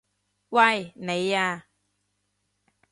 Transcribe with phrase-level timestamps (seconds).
[0.49, 0.93] 喂！
[0.95, 1.67] 你啊！